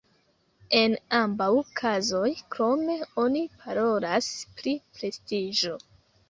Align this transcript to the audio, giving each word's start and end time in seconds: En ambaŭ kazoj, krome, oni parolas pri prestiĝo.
En 0.77 0.93
ambaŭ 1.17 1.49
kazoj, 1.79 2.29
krome, 2.55 2.95
oni 3.25 3.45
parolas 3.67 4.31
pri 4.63 4.75
prestiĝo. 4.97 5.77